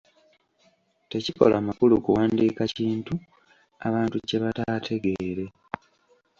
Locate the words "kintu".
2.77-3.13